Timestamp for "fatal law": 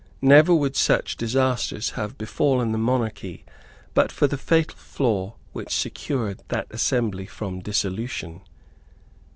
4.35-5.35